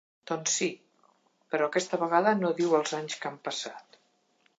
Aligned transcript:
Doncs 0.29 0.53
sí, 0.59 0.69
però 1.55 1.67
aquesta 1.71 1.99
vegada 2.05 2.33
no 2.39 2.51
diu 2.61 2.73
els 2.79 2.95
anys 3.01 3.19
que 3.21 3.31
han 3.31 3.37
passat. 3.49 4.01